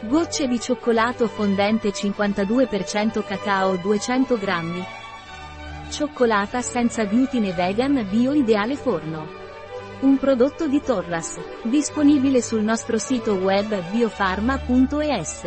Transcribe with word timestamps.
Gocce 0.00 0.46
di 0.46 0.60
cioccolato 0.60 1.26
fondente 1.26 1.88
52% 1.88 3.24
cacao 3.26 3.74
200 3.74 4.38
grammi. 4.38 4.84
Cioccolata 5.90 6.62
senza 6.62 7.02
glutine 7.02 7.52
vegan 7.52 8.06
bio 8.08 8.32
ideale 8.32 8.76
forno. 8.76 9.26
Un 10.02 10.16
prodotto 10.16 10.68
di 10.68 10.80
Torras, 10.80 11.40
disponibile 11.62 12.40
sul 12.40 12.62
nostro 12.62 12.96
sito 12.98 13.34
web 13.34 13.90
biofarma.es. 13.90 15.42